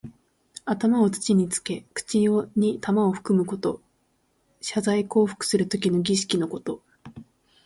[0.65, 2.21] 頭を土につけ、口
[2.55, 3.83] に玉をふくむこと。
[4.59, 6.81] 謝罪降伏するときの儀式のこと。